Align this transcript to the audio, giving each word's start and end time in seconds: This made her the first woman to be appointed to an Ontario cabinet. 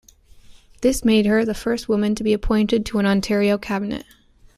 This 0.81 1.05
made 1.05 1.27
her 1.27 1.45
the 1.45 1.53
first 1.53 1.87
woman 1.87 2.15
to 2.15 2.23
be 2.23 2.33
appointed 2.33 2.87
to 2.87 2.97
an 2.97 3.05
Ontario 3.05 3.59
cabinet. 3.59 4.03